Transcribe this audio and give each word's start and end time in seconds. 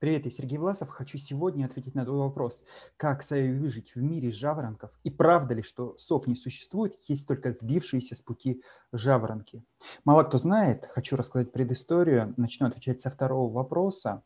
Привет, 0.00 0.24
я 0.24 0.30
Сергей 0.30 0.56
Власов. 0.56 0.88
Хочу 0.88 1.18
сегодня 1.18 1.66
ответить 1.66 1.94
на 1.94 2.06
твой 2.06 2.20
вопрос. 2.20 2.64
Как 2.96 3.22
выжить 3.30 3.94
в 3.94 4.00
мире 4.00 4.30
жаворонков? 4.30 4.90
И 5.04 5.10
правда 5.10 5.52
ли, 5.52 5.60
что 5.60 5.94
сов 5.98 6.26
не 6.26 6.36
существует, 6.36 6.96
есть 7.06 7.28
только 7.28 7.52
сбившиеся 7.52 8.14
с 8.14 8.22
пути 8.22 8.62
жаворонки? 8.92 9.62
Мало 10.06 10.22
кто 10.22 10.38
знает, 10.38 10.86
хочу 10.86 11.16
рассказать 11.16 11.52
предысторию. 11.52 12.32
Начну 12.38 12.66
отвечать 12.66 13.02
со 13.02 13.10
второго 13.10 13.52
вопроса. 13.52 14.22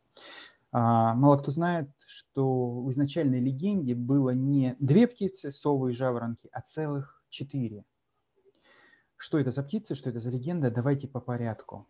А, 0.70 1.12
мало 1.14 1.38
кто 1.38 1.50
знает, 1.50 1.90
что 2.06 2.82
в 2.82 2.88
изначальной 2.92 3.40
легенде 3.40 3.96
было 3.96 4.30
не 4.30 4.76
две 4.78 5.08
птицы, 5.08 5.50
совы 5.50 5.90
и 5.90 5.92
жаворонки, 5.92 6.48
а 6.52 6.60
целых 6.60 7.20
четыре. 7.30 7.84
Что 9.16 9.40
это 9.40 9.50
за 9.50 9.64
птицы, 9.64 9.96
что 9.96 10.08
это 10.08 10.20
за 10.20 10.30
легенда? 10.30 10.70
Давайте 10.70 11.08
по 11.08 11.18
порядку. 11.18 11.88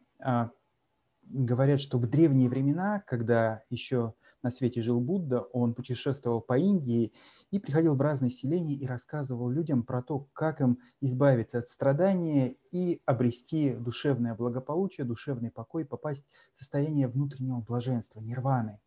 Говорят, 1.27 1.80
что 1.80 1.98
в 1.98 2.06
древние 2.06 2.48
времена, 2.48 3.03
когда 3.07 3.62
еще 3.71 4.14
на 4.43 4.50
свете 4.50 4.82
жил 4.82 5.00
Будда, 5.00 5.40
он 5.40 5.75
путешествовал 5.75 6.40
по 6.40 6.58
Индии 6.58 7.12
и 7.50 7.58
приходил 7.58 7.96
в 7.96 8.00
разные 8.00 8.31
селения 8.31 8.75
и 8.75 8.86
рассказывал 8.86 9.48
людям 9.48 9.84
про 9.84 10.03
то, 10.03 10.29
как 10.32 10.61
им 10.61 10.79
избавиться 11.00 11.58
от 11.58 11.68
страдания 11.68 12.57
и 12.71 13.00
обрести 13.07 13.75
душевное 13.75 14.34
благополучие, 14.34 15.07
душевный 15.07 15.50
покой, 15.50 15.84
попасть 15.84 16.26
в 16.53 16.58
состояние 16.58 17.08
внутреннего 17.08 17.61
блаженства, 17.61 18.20
нирваны. 18.20 18.81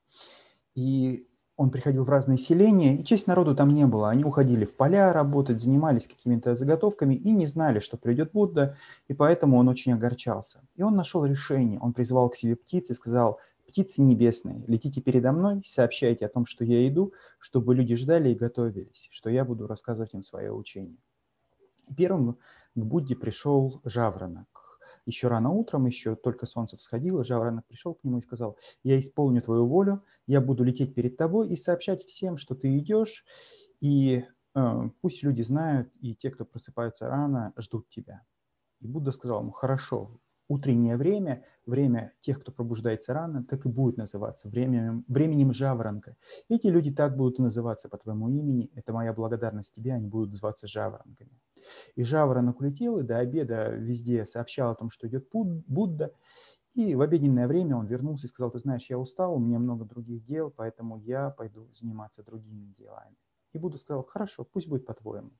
И 0.75 1.26
он 1.57 1.71
приходил 1.71 2.05
в 2.05 2.09
разные 2.09 2.37
селения, 2.37 2.97
и 2.97 3.03
часть 3.03 3.25
народу 3.25 3.55
там 3.55 3.69
не 3.69 3.87
было. 3.87 4.09
Они 4.09 4.23
уходили 4.23 4.63
в 4.63 4.75
поля 4.75 5.11
работать, 5.11 5.59
занимались 5.59 6.07
какими-то 6.07 6.55
заготовками 6.55 7.15
и 7.15 7.31
не 7.31 7.47
знали, 7.47 7.79
что 7.79 7.97
придет 7.97 8.31
Будда, 8.31 8.77
и 9.07 9.15
поэтому 9.15 9.57
он 9.57 9.67
очень 9.67 9.91
огорчался. 9.93 10.61
И 10.75 10.83
он 10.83 10.95
нашел 10.95 11.25
решение. 11.25 11.79
Он 11.79 11.93
призвал 11.93 12.29
к 12.29 12.35
себе 12.35 12.55
птиц 12.55 12.91
и 12.91 12.93
сказал, 12.93 13.39
птицы 13.67 14.03
небесные, 14.03 14.63
летите 14.67 15.01
передо 15.01 15.31
мной, 15.31 15.63
сообщайте 15.65 16.27
о 16.27 16.29
том, 16.29 16.45
что 16.45 16.63
я 16.63 16.87
иду, 16.87 17.13
чтобы 17.39 17.73
люди 17.73 17.95
ждали 17.95 18.29
и 18.29 18.35
готовились, 18.35 19.07
что 19.09 19.31
я 19.31 19.43
буду 19.43 19.65
рассказывать 19.65 20.13
им 20.13 20.21
свое 20.21 20.53
учение. 20.53 20.99
Первым 21.97 22.37
к 22.75 22.83
Будде 22.83 23.15
пришел 23.15 23.81
жаворонок 23.83 24.66
еще 25.07 25.27
рано 25.27 25.49
утром, 25.49 25.85
еще 25.85 26.15
только 26.15 26.45
солнце 26.45 26.77
всходило, 26.77 27.23
жаворонок 27.23 27.65
пришел 27.65 27.95
к 27.95 28.03
нему 28.03 28.19
и 28.19 28.21
сказал, 28.21 28.57
я 28.83 28.99
исполню 28.99 29.41
твою 29.41 29.65
волю, 29.65 30.03
я 30.27 30.41
буду 30.41 30.63
лететь 30.63 30.93
перед 30.93 31.17
тобой 31.17 31.49
и 31.49 31.55
сообщать 31.55 32.03
всем, 32.03 32.37
что 32.37 32.55
ты 32.55 32.77
идешь, 32.77 33.25
и 33.79 34.25
э, 34.55 34.89
пусть 35.01 35.23
люди 35.23 35.41
знают, 35.41 35.89
и 36.01 36.15
те, 36.15 36.29
кто 36.29 36.45
просыпаются 36.45 37.07
рано, 37.07 37.53
ждут 37.57 37.89
тебя. 37.89 38.23
И 38.81 38.87
Будда 38.87 39.11
сказал 39.11 39.41
ему, 39.41 39.51
хорошо, 39.51 40.19
утреннее 40.47 40.97
время, 40.97 41.43
время 41.65 42.13
тех, 42.19 42.39
кто 42.39 42.51
пробуждается 42.51 43.13
рано, 43.13 43.43
так 43.43 43.65
и 43.65 43.69
будет 43.69 43.97
называться 43.97 44.49
временем, 44.49 45.03
временем 45.07 45.53
жаворонка. 45.53 46.15
Эти 46.49 46.67
люди 46.67 46.91
так 46.91 47.15
будут 47.15 47.39
называться 47.39 47.89
по 47.89 47.97
твоему 47.97 48.29
имени. 48.29 48.71
Это 48.75 48.93
моя 48.93 49.13
благодарность 49.13 49.73
тебе, 49.73 49.93
они 49.93 50.07
будут 50.07 50.29
называться 50.29 50.67
жаворонками. 50.67 51.39
И 51.95 52.03
жаворонок 52.03 52.59
улетел, 52.59 52.99
и 52.99 53.03
до 53.03 53.17
обеда 53.17 53.69
везде 53.69 54.25
сообщал 54.25 54.71
о 54.71 54.75
том, 54.75 54.89
что 54.89 55.07
идет 55.07 55.27
Будда. 55.31 56.13
И 56.73 56.93
в 56.93 57.01
обеденное 57.01 57.47
время 57.47 57.75
он 57.75 57.87
вернулся 57.87 58.27
и 58.27 58.29
сказал, 58.29 58.51
ты 58.51 58.59
знаешь, 58.59 58.85
я 58.89 58.99
устал, 58.99 59.35
у 59.35 59.39
меня 59.39 59.57
много 59.57 59.83
других 59.83 60.23
дел, 60.23 60.53
поэтому 60.55 60.97
я 60.97 61.31
пойду 61.31 61.67
заниматься 61.73 62.23
другими 62.23 62.71
делами. 62.77 63.15
И 63.53 63.57
Будда 63.57 63.77
сказал, 63.77 64.03
хорошо, 64.03 64.43
пусть 64.43 64.67
будет 64.67 64.85
по-твоему. 64.85 65.31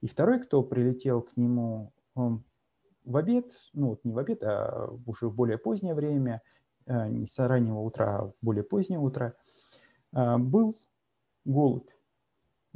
И 0.00 0.08
второй, 0.08 0.40
кто 0.40 0.62
прилетел 0.62 1.22
к 1.22 1.36
нему 1.36 1.92
в 2.14 3.16
обед, 3.16 3.52
ну 3.72 3.90
вот 3.90 4.04
не 4.04 4.12
в 4.12 4.18
обед, 4.18 4.42
а 4.42 4.88
уже 5.06 5.28
в 5.28 5.34
более 5.34 5.58
позднее 5.58 5.94
время, 5.94 6.42
э, 6.86 7.08
не 7.08 7.26
с 7.26 7.38
раннего 7.38 7.80
утра, 7.80 8.18
а 8.18 8.32
более 8.42 8.64
позднее 8.64 8.98
утро, 8.98 9.36
э, 10.12 10.36
был 10.38 10.74
голубь 11.44 11.90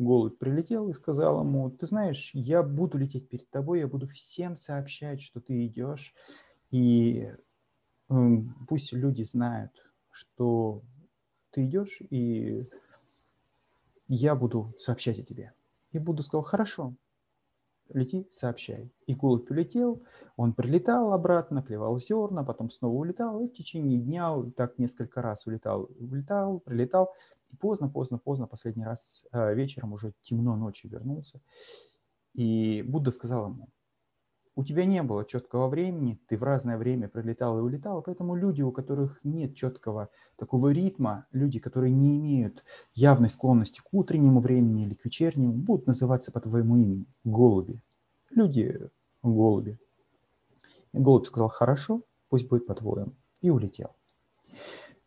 голубь 0.00 0.38
прилетел 0.38 0.88
и 0.88 0.94
сказал 0.94 1.40
ему, 1.40 1.70
ты 1.70 1.86
знаешь, 1.86 2.30
я 2.34 2.62
буду 2.62 2.98
лететь 2.98 3.28
перед 3.28 3.48
тобой, 3.50 3.80
я 3.80 3.86
буду 3.86 4.08
всем 4.08 4.56
сообщать, 4.56 5.22
что 5.22 5.40
ты 5.40 5.66
идешь, 5.66 6.14
и 6.70 7.32
пусть 8.68 8.92
люди 8.92 9.22
знают, 9.22 9.72
что 10.10 10.82
ты 11.50 11.64
идешь, 11.66 12.00
и 12.10 12.66
я 14.08 14.34
буду 14.34 14.74
сообщать 14.78 15.18
о 15.18 15.22
тебе. 15.22 15.52
И 15.92 15.98
Будда 15.98 16.22
сказал, 16.22 16.42
хорошо, 16.42 16.94
лети, 17.92 18.26
сообщай. 18.30 18.90
И 19.06 19.14
голубь 19.14 19.50
улетел, 19.50 20.02
он 20.36 20.52
прилетал 20.52 21.12
обратно, 21.12 21.62
клевал 21.62 21.98
зерна, 21.98 22.44
потом 22.44 22.70
снова 22.70 22.94
улетал, 22.94 23.40
и 23.40 23.48
в 23.48 23.52
течение 23.52 23.98
дня 23.98 24.34
так 24.56 24.78
несколько 24.78 25.22
раз 25.22 25.46
улетал, 25.46 25.88
улетал, 25.98 26.60
прилетал, 26.60 27.14
и 27.50 27.56
поздно, 27.56 27.88
поздно, 27.88 28.18
поздно, 28.18 28.46
последний 28.46 28.84
раз 28.84 29.24
э, 29.32 29.54
вечером, 29.54 29.92
уже 29.92 30.12
темно 30.22 30.56
ночью 30.56 30.90
вернулся. 30.90 31.40
И 32.34 32.82
Будда 32.86 33.10
сказал 33.10 33.48
ему, 33.50 33.68
у 34.56 34.64
тебя 34.64 34.84
не 34.84 35.02
было 35.02 35.24
четкого 35.24 35.68
времени, 35.68 36.20
ты 36.28 36.36
в 36.36 36.42
разное 36.42 36.76
время 36.76 37.08
прилетал 37.08 37.58
и 37.58 37.62
улетал, 37.62 38.02
поэтому 38.02 38.34
люди, 38.34 38.62
у 38.62 38.72
которых 38.72 39.20
нет 39.24 39.54
четкого 39.54 40.08
такого 40.36 40.70
ритма, 40.72 41.26
люди, 41.32 41.58
которые 41.58 41.92
не 41.92 42.16
имеют 42.16 42.64
явной 42.92 43.30
склонности 43.30 43.80
к 43.80 43.88
утреннему 43.92 44.40
времени 44.40 44.82
или 44.82 44.94
к 44.94 45.04
вечернему, 45.04 45.52
будут 45.52 45.86
называться 45.86 46.32
по 46.32 46.40
твоему 46.40 46.76
имени– 46.76 47.06
голуби. 47.24 47.82
Люди– 48.30 48.90
голуби. 49.22 49.78
И 50.92 50.98
голубь 50.98 51.26
сказал, 51.26 51.48
хорошо, 51.48 52.02
пусть 52.28 52.48
будет 52.48 52.66
по-твоему, 52.66 53.12
и 53.40 53.50
улетел. 53.50 53.94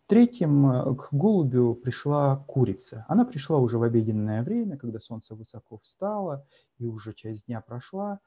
Третьим 0.08 0.68
э, 0.68 0.96
к 0.96 1.10
голубю 1.12 1.75
пришла 1.75 2.38
курица. 2.48 3.06
Она 3.08 3.25
пришла 3.25 3.58
уже 3.58 3.78
в 3.78 3.84
обеденное 3.84 4.44
время, 4.44 4.78
когда 4.78 5.00
солнце 5.00 5.34
высоко 5.34 5.80
встало, 5.80 6.46
и 6.78 6.86
уже 6.86 7.14
часть 7.14 7.46
дня 7.46 7.62
прошла. 7.62 8.20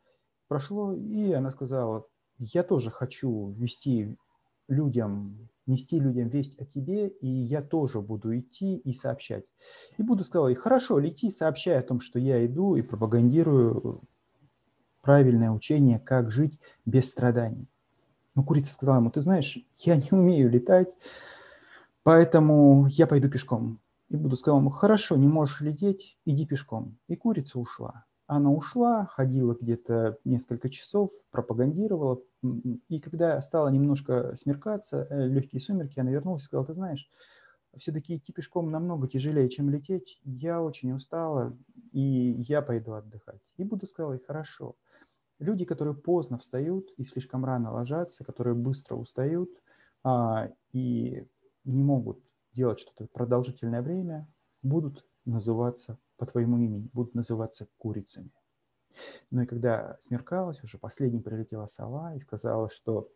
Прошло, 0.49 0.95
и 0.95 1.33
она 1.33 1.51
сказала, 1.51 2.07
я 2.39 2.63
тоже 2.63 2.91
хочу 2.91 3.51
вести 3.59 4.17
людям, 4.69 5.49
нести 5.67 5.99
людям 5.99 6.29
весть 6.29 6.59
о 6.61 6.65
тебе, 6.65 7.09
и 7.09 7.27
я 7.27 7.63
тоже 7.63 8.01
буду 8.01 8.37
идти 8.39 8.77
и 8.77 8.93
сообщать. 8.93 9.45
И 9.97 10.03
буду 10.03 10.25
сказал 10.25 10.55
хорошо, 10.55 10.99
лети, 10.99 11.31
сообщай 11.31 11.79
о 11.79 11.83
том, 11.83 12.01
что 12.01 12.19
я 12.19 12.45
иду 12.47 12.77
и 12.77 12.83
пропагандирую 12.83 14.03
правильное 15.03 15.51
учение, 15.51 15.99
как 15.99 16.31
жить 16.31 16.59
без 16.85 17.11
страданий. 17.11 17.67
Но 18.35 18.45
курица 18.45 18.73
сказала 18.73 18.97
ему, 18.97 19.11
ты 19.11 19.21
знаешь, 19.21 19.59
я 19.79 19.97
не 19.97 20.09
умею 20.11 20.51
летать, 20.51 20.89
Поэтому 22.07 22.87
я 22.87 23.09
пойду 23.09 23.29
пешком. 23.29 23.81
И 24.11 24.17
буду 24.17 24.37
сказал 24.37 24.61
ему, 24.61 24.71
хорошо, 24.71 25.17
не 25.17 25.27
можешь 25.27 25.61
лететь, 25.61 26.17
иди 26.25 26.47
пешком. 26.47 26.97
И 27.09 27.17
курица 27.17 27.59
ушла. 27.59 28.05
Она 28.27 28.51
ушла, 28.51 29.07
ходила 29.07 29.57
где-то 29.61 30.19
несколько 30.25 30.69
часов, 30.69 31.11
пропагандировала. 31.31 32.21
И 32.89 32.99
когда 32.99 33.41
стало 33.41 33.69
немножко 33.69 34.35
смеркаться, 34.35 35.07
э, 35.09 35.29
легкие 35.29 35.61
сумерки, 35.61 36.01
она 36.01 36.11
вернулась 36.11 36.43
и 36.43 36.47
сказала, 36.47 36.67
ты 36.67 36.73
знаешь, 36.75 37.09
все-таки 37.79 38.17
идти 38.17 38.33
пешком 38.33 38.71
намного 38.71 39.07
тяжелее, 39.07 39.49
чем 39.49 39.71
лететь. 39.71 40.21
Я 40.25 40.61
очень 40.61 40.93
устала, 40.93 41.57
и 41.93 42.01
я 42.01 42.63
пойду 42.63 42.93
отдыхать. 42.93 43.43
И 43.57 43.65
буду 43.65 43.87
сказал 43.87 44.15
ей, 44.15 44.23
хорошо. 44.25 44.77
Люди, 45.39 45.65
которые 45.65 45.95
поздно 45.95 46.39
встают 46.39 46.91
и 46.97 47.05
слишком 47.05 47.45
рано 47.45 47.73
ложатся, 47.73 48.25
которые 48.25 48.55
быстро 48.55 48.97
устают, 48.97 49.51
а, 50.03 50.51
и 50.73 51.27
не 51.65 51.83
могут 51.83 52.21
делать 52.53 52.81
что-то 52.81 53.07
продолжительное 53.13 53.83
время, 53.83 54.27
будут 54.63 55.07
называться 55.27 55.99
по 56.17 56.27
твоему 56.27 56.59
имени, 56.59 56.89
будут 56.93 57.15
называться 57.15 57.69
курицами. 57.79 58.31
Ну 59.31 59.43
и 59.43 59.47
когда 59.47 59.99
смеркалось, 60.01 60.63
уже 60.63 60.79
последней 60.79 61.21
прилетела 61.21 61.67
сова 61.67 62.15
и 62.15 62.21
сказала, 62.21 62.71
что 62.71 63.11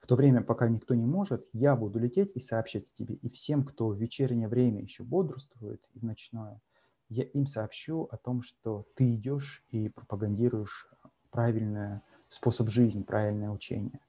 в 0.00 0.06
то 0.06 0.16
время, 0.16 0.42
пока 0.42 0.68
никто 0.68 0.94
не 0.94 1.04
может, 1.04 1.46
я 1.52 1.76
буду 1.76 1.98
лететь 1.98 2.32
и 2.34 2.40
сообщать 2.40 2.92
тебе. 2.94 3.16
И 3.16 3.28
всем, 3.28 3.64
кто 3.64 3.88
в 3.88 3.96
вечернее 3.96 4.48
время 4.48 4.80
еще 4.80 5.04
бодрствует 5.04 5.82
и 5.92 5.98
в 5.98 6.04
ночное, 6.04 6.60
я 7.08 7.24
им 7.24 7.46
сообщу 7.46 8.08
о 8.10 8.16
том, 8.16 8.42
что 8.42 8.86
ты 8.94 9.14
идешь 9.14 9.64
и 9.68 9.88
пропагандируешь 9.88 10.88
правильный 11.30 12.00
способ 12.28 12.68
жизни, 12.70 13.02
правильное 13.02 13.50
учение. 13.50 14.00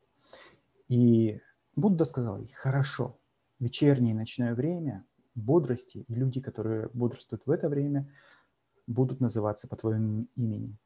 И 0.88 1.42
Будда 1.76 2.06
сказал 2.06 2.38
ей, 2.38 2.52
хорошо, 2.54 3.18
вечернее 3.60 4.14
и 4.14 4.18
ночное 4.18 4.56
время 4.56 5.06
бодрости, 5.36 6.06
и 6.08 6.14
люди, 6.14 6.42
которые 6.42 6.90
бодрствуют 6.94 7.46
в 7.46 7.52
это 7.52 7.70
время, 7.70 8.10
будут 8.88 9.20
называться 9.22 9.68
по 9.68 9.76
твоему 9.76 10.28
имени, 10.36 10.78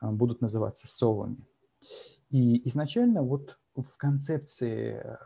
а, 0.00 0.12
будут 0.12 0.40
называться 0.40 0.86
совами. 0.86 1.46
И 2.30 2.66
изначально 2.68 3.22
вот 3.22 3.58
в 3.74 3.96
концепции 3.96 5.18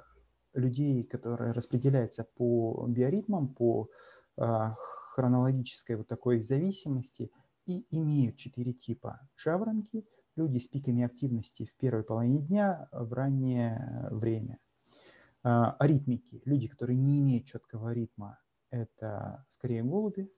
людей, 0.54 1.02
которые 1.04 1.52
распределяются 1.52 2.24
по 2.24 2.86
биоритмам, 2.88 3.48
по 3.48 3.88
а, 4.36 4.76
хронологической 5.14 5.96
вот 5.96 6.08
такой 6.08 6.40
зависимости, 6.40 7.30
и 7.66 7.86
имеют 7.90 8.36
четыре 8.36 8.72
типа. 8.72 9.20
Жаворонки, 9.36 10.04
люди 10.36 10.58
с 10.58 10.66
пиками 10.66 11.04
активности 11.04 11.64
в 11.64 11.74
первой 11.76 12.02
половине 12.02 12.40
дня 12.40 12.88
в 12.92 13.12
раннее 13.12 14.08
время– 14.10 14.58
А, 15.44 15.72
аритмики, 15.80 16.40
люди, 16.44 16.68
которые 16.68 16.96
не 16.96 17.18
имеют 17.18 17.46
четкого 17.46 17.92
ритма, 17.92 18.38
это 18.72 19.44
скорее 19.48 19.84
голуби. 19.84 20.28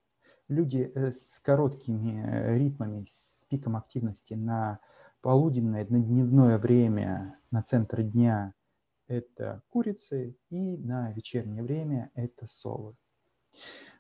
Люди 0.49 0.93
э, 0.95 1.13
с 1.13 1.41
короткими 1.41 2.59
ритмами, 2.59 3.07
с 3.09 3.47
пиком 3.49 3.77
активности 3.77 4.35
на 4.35 4.81
полуденное, 5.23 5.87
на 5.89 6.01
дневное 6.01 6.59
время, 6.59 7.39
на 7.51 7.63
центр 7.63 8.03
дня– 8.03 8.53
это 9.07 9.63
курицы, 9.71 10.37
и 10.51 10.77
на 10.77 11.13
вечернее 11.13 11.63
время– 11.63 12.11
это 12.15 12.47
совы. 12.47 12.95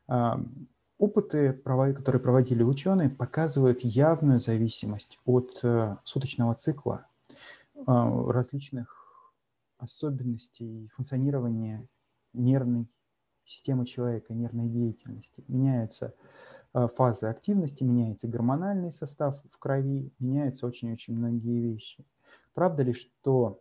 А, 0.06 0.38
опыты, 0.98 1.52
которые 1.52 2.20
проводили 2.20 2.62
ученые, 2.62 3.08
показывают 3.08 3.80
явную 3.80 4.40
зависимость 4.40 5.18
от 5.24 5.60
э, 5.62 5.96
суточного 6.04 6.54
цикла 6.54 7.06
а, 7.86 8.30
различных 8.30 9.32
особенностей 9.78 10.88
функционирования 10.94 11.86
нервной 12.32 12.86
системы 13.44 13.86
человека, 13.86 14.34
нервной 14.34 14.68
деятельности. 14.68 15.44
Меняются 15.48 16.14
а, 16.72 16.88
фазы 16.88 17.26
активности, 17.26 17.84
меняется 17.84 18.28
гормональный 18.28 18.92
состав 18.92 19.40
в 19.50 19.58
крови, 19.58 20.12
меняются 20.18 20.66
очень-очень 20.66 21.16
многие 21.16 21.60
вещи. 21.60 22.04
Правда 22.54 22.82
ли, 22.82 22.92
что 22.92 23.60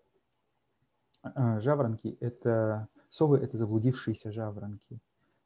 а, 1.22 1.60
жаворонки– 1.60 2.18
это 2.20 2.88
совы– 3.10 3.38
это 3.40 3.58
заблудившиеся 3.58 4.32
жаворонки? 4.32 5.00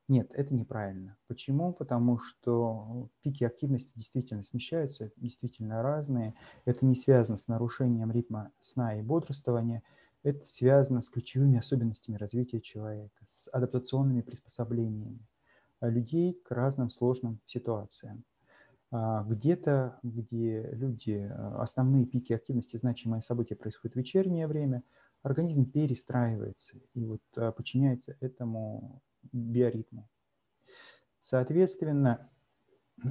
Нет, 0.07 0.31
это 0.34 0.54
неправильно. 0.54 1.18
Почему? 1.28 1.74
Потому 1.74 2.18
что 2.18 3.10
пики 3.22 3.44
активности 3.44 3.92
действительно 3.95 4.42
смещаются, 4.42 5.12
действительно 5.18 5.81
разные. 5.81 6.33
Это 6.63 6.86
не 6.86 6.95
связано 6.95 7.38
с 7.38 7.50
нарушением 7.50 8.12
ритма 8.12 8.51
сна 8.60 8.98
и 8.98 9.01
бодрствования– 9.01 9.83
это 10.24 10.46
связано 10.46 11.02
с 11.02 11.10
ключевыми 11.10 11.58
особенностями 11.58 12.18
развития 12.18 12.62
человека, 12.62 13.24
с 13.25 13.50
адаптационными 13.52 14.22
приспособлениями 14.22 15.25
а, 15.80 15.90
людей 15.90 16.34
к 16.34 16.52
разным 16.52 16.90
сложным 16.90 17.40
ситуациям. 17.46 18.24
А, 18.92 19.24
где-то, 19.24 20.00
где 20.04 20.69
люди, 20.72 21.30
а, 21.31 21.62
основные 21.62 22.06
пики 22.06 22.34
активности, 22.34 22.78
значимые 22.78 23.22
события 23.22 23.56
происходят 23.56 23.96
в 23.96 24.00
вечернее 24.00 24.48
время, 24.48 24.84
организм 25.24 25.69
перестраивается 25.69 26.78
и 26.94 27.06
вот 27.06 27.22
подчиняется 27.34 28.16
этому 28.19 29.02
биоритму. 29.31 30.08
Соответственно, 31.19 32.30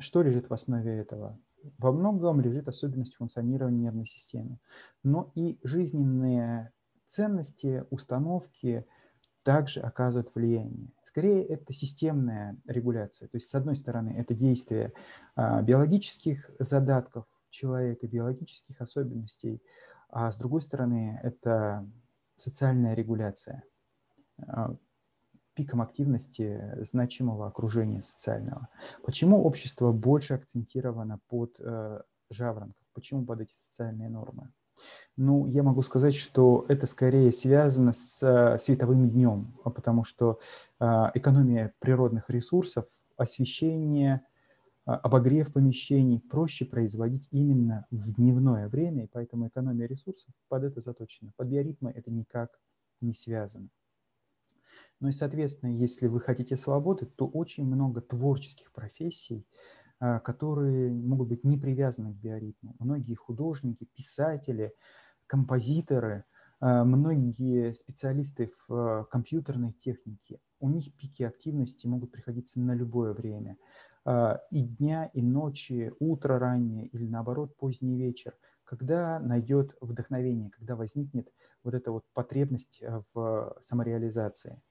что 0.00 0.22
лежит 0.22 0.48
в 0.48 0.54
основе 0.54 0.96
этого? 0.96 1.38
Во 1.78 1.92
многом 1.92 2.40
лежит 2.40 2.68
особенность 2.68 3.16
функционирования 3.16 3.78
нервной 3.78 4.06
системы, 4.06 4.58
но 5.02 5.32
и 5.34 5.58
жизненные 5.62 6.72
ценности, 7.06 7.84
установки 7.90 8.84
также 9.42 9.80
оказывают 9.80 10.34
влияние. 10.34 10.88
Скорее, 11.04 11.44
это 11.44 11.72
системная 11.72 12.56
регуляция. 12.66 13.28
То 13.28 13.36
есть, 13.36 13.48
с 13.48 13.54
одной 13.54 13.76
стороны, 13.76 14.14
это 14.18 14.34
действие 14.34 14.92
а, 15.36 15.62
биологических 15.62 16.50
задатков 16.58 17.26
человека, 17.50 18.06
биологических 18.06 18.80
особенностей, 18.80 19.62
а 20.08 20.32
с 20.32 20.36
другой 20.36 20.62
стороны, 20.62 21.20
это 21.22 21.88
социальная 22.36 22.94
регуляция 22.94 23.62
а, 24.38 24.74
пиком 25.54 25.80
активности 25.80 26.60
значимого 26.82 27.46
окружения 27.46 28.02
социального. 28.02 28.68
Почему 29.02 29.42
общество 29.42 29.90
больше 29.90 30.34
акцентировано 30.34 31.18
под 31.28 31.56
э, 31.58 32.02
жаворонков? 32.30 32.84
Почему 32.92 33.24
под 33.24 33.40
эти 33.40 33.54
социальные 33.54 34.10
нормы? 34.10 34.52
Ну, 35.16 35.46
я 35.46 35.62
могу 35.62 35.82
сказать, 35.82 36.14
что 36.14 36.66
это 36.68 36.86
скорее 36.86 37.32
связано 37.32 37.92
с 37.92 38.22
э, 38.22 38.58
световым 38.58 39.08
днем, 39.08 39.54
а 39.64 39.70
потому 39.70 40.04
что 40.04 40.40
а, 40.78 41.10
экономия 41.14 41.72
природных 41.78 42.28
ресурсов, 42.28 42.84
освещение, 43.16 44.22
а, 44.84 44.96
обогрев 44.96 45.52
помещений 45.52 46.20
проще 46.20 46.66
производить 46.66 47.28
именно 47.30 47.86
в 47.90 48.12
дневное 48.14 48.68
время, 48.68 49.04
и 49.04 49.08
поэтому 49.10 49.48
экономия 49.48 49.86
ресурсов 49.86 50.34
под 50.48 50.64
это 50.64 50.80
заточена. 50.80 51.32
Под 51.36 51.48
биоритмы 51.48 51.90
это 51.92 52.10
никак 52.10 52.60
не 53.00 53.14
связано. 53.14 53.68
Ну 55.00 55.08
и, 55.08 55.12
соответственно, 55.12 55.70
если 55.70 56.06
вы 56.06 56.20
хотите 56.20 56.56
свободы, 56.56 57.06
то 57.06 57.26
очень 57.26 57.66
много 57.66 58.00
творческих 58.00 58.72
профессий, 58.72 59.46
которые 59.98 60.92
могут 60.92 61.28
быть 61.28 61.44
не 61.44 61.56
привязаны 61.56 62.12
к 62.12 62.16
биоритму. 62.16 62.76
Многие 62.78 63.14
художники, 63.14 63.86
писатели, 63.94 64.74
композиторы, 65.26 66.24
а, 66.60 66.84
многие 66.84 67.74
специалисты 67.74 68.52
в 68.66 68.74
а, 68.74 69.04
компьютерной 69.04 69.72
технике, 69.72 70.40
у 70.58 70.70
них 70.70 70.94
пики 70.96 71.22
активности 71.22 71.86
могут 71.86 72.12
приходиться 72.12 72.60
на 72.60 72.74
любое 72.74 73.12
время. 73.12 73.56
И 74.52 74.62
дня, 74.62 75.10
и 75.14 75.20
ночи, 75.20 75.92
утро 75.98 76.38
раннее 76.38 76.86
или 76.86 77.08
наоборот 77.08 77.56
поздний 77.56 77.96
вечер, 77.96 78.34
когда 78.62 79.18
найдет 79.18 79.76
вдохновение, 79.80 80.48
когда 80.50 80.76
возникнет 80.76 81.28
вот 81.64 81.74
эта 81.74 81.90
вот 81.90 82.04
потребность 82.14 82.84
в 83.12 83.56
самореализации. 83.62 84.62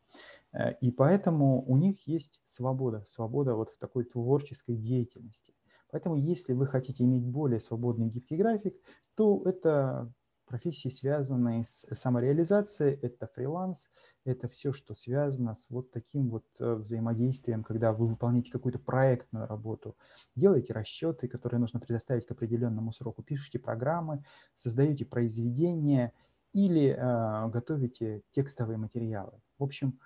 Э, 0.54 0.74
и 0.82 0.92
поэтому 0.92 1.64
у 1.66 1.78
них 1.78 2.08
есть 2.08 2.42
свобода, 2.46 3.04
свобода 3.06 3.56
вот 3.56 3.70
в 3.70 3.78
такой 3.78 4.06
творческой 4.06 4.76
деятельности. 4.76 5.54
Поэтому 5.92 6.16
если 6.16 6.54
вы 6.54 6.68
хотите 6.68 7.04
иметь 7.04 7.26
более 7.26 7.60
свободный 7.60 8.08
гибкий 8.08 8.36
график, 8.36 8.76
то 9.16 9.42
это 9.46 10.12
профессии, 10.46 10.90
связанные 10.90 11.64
с 11.64 11.88
самореализацией, 11.96 13.00
это 13.02 13.28
фриланс, 13.28 13.90
это 14.26 14.48
все, 14.48 14.72
что 14.74 14.96
связано 14.96 15.56
с 15.56 15.70
вот 15.70 15.92
таким 15.92 16.30
вот 16.30 16.46
э, 16.60 16.74
взаимодействием, 16.76 17.64
когда 17.64 17.94
вы 17.94 18.08
выполняете 18.08 18.52
какую-то 18.52 18.80
проектную 18.80 19.48
работу, 19.48 19.96
делаете 20.36 20.74
расчеты, 20.74 21.28
которые 21.28 21.60
нужно 21.60 21.80
предоставить 21.80 22.26
к 22.26 22.32
определенному 22.32 22.92
сроку, 22.92 23.24
пишете 23.24 23.60
программы, 23.60 24.24
создаете 24.56 25.06
произведения 25.06 26.14
или 26.56 26.96
э, 26.98 27.50
готовите 27.50 28.22
текстовые 28.32 28.78
материалы. 28.78 29.34
В 29.60 29.64
общем, 29.64 30.00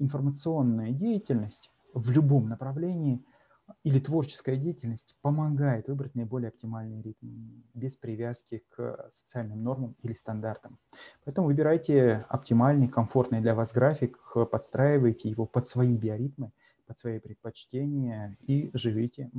информационная 0.00 0.90
деятельность 0.90 1.70
в 1.94 2.10
любом 2.10 2.48
направлении 2.48 3.24
или 3.84 4.00
творческая 4.00 4.56
деятельность 4.56 5.16
помогает 5.22 5.86
выбрать 5.86 6.16
наиболее 6.16 6.48
оптимальный 6.48 7.00
ритм 7.00 7.28
без 7.72 7.96
привязки 7.96 8.64
к 8.68 9.08
социальным 9.12 9.62
нормам 9.62 9.94
или 10.02 10.12
стандартам. 10.12 10.76
Поэтому 11.24 11.46
выбирайте 11.46 12.26
оптимальный, 12.28 12.88
комфортный 12.88 13.40
для 13.40 13.54
вас 13.54 13.72
график, 13.72 14.18
подстраивайте 14.50 15.28
его 15.28 15.46
под 15.46 15.68
свои 15.68 15.96
биоритмы, 15.96 16.50
под 16.84 16.98
свои 16.98 17.20
предпочтения 17.20 18.36
и 18.40 18.70
живите 18.74 19.30